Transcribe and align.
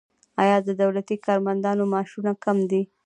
آیا 0.43 0.57
د 0.67 0.69
دولتي 0.81 1.15
کارمندانو 1.25 1.83
معاشونه 1.91 2.31
کم 2.43 2.57
دي؟ 2.71 2.81